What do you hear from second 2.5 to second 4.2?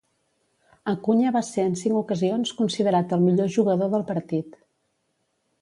considerat el millor jugador del